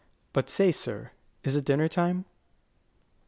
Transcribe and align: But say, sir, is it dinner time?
But 0.33 0.49
say, 0.49 0.71
sir, 0.71 1.11
is 1.43 1.55
it 1.55 1.63
dinner 1.65 1.87
time? 1.87 2.25